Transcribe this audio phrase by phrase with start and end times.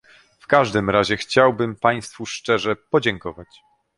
[0.39, 3.61] W każdym razie chciałbym państwu szczerze podziękować